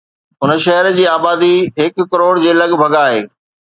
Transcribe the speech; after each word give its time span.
هن 0.41 0.51
شهر 0.65 0.85
جي 0.97 1.05
آبادي 1.17 1.51
هڪ 1.81 1.93
ڪروڙ 2.11 2.33
جي 2.47 2.57
لڳ 2.61 2.69
ڀڳ 2.81 2.93
آهي 3.05 3.21